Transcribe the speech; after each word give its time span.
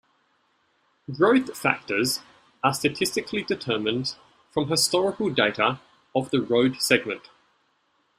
Growth 1.15 1.55
Factors 1.55 2.21
are 2.63 2.73
statistically 2.73 3.43
determined 3.43 4.15
from 4.49 4.67
historical 4.67 5.29
data 5.29 5.79
of 6.15 6.31
the 6.31 6.41
road 6.41 6.81
segment. 6.81 7.29